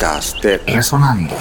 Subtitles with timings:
[0.00, 1.34] Podcast de Resonando.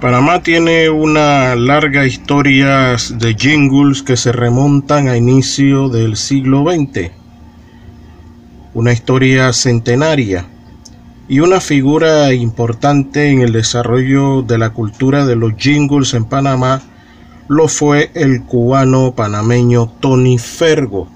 [0.00, 7.12] Panamá tiene una larga historia de jingles que se remontan a inicio del siglo XX.
[8.74, 10.46] Una historia centenaria
[11.28, 16.82] y una figura importante en el desarrollo de la cultura de los jingles en Panamá
[17.46, 21.08] lo fue el cubano panameño Tony Fergo,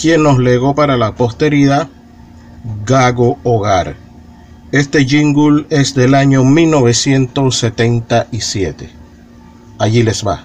[0.00, 1.88] quien nos legó para la posteridad
[2.86, 3.96] Gago Hogar.
[4.70, 8.90] Este jingle es del año 1977.
[9.78, 10.44] Allí les va.